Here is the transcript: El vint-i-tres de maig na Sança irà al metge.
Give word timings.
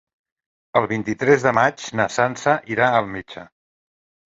El 0.79 0.87
vint-i-tres 0.91 1.45
de 1.49 1.53
maig 1.59 1.85
na 2.01 2.09
Sança 2.17 2.57
irà 2.79 2.91
al 3.03 3.13
metge. 3.15 3.47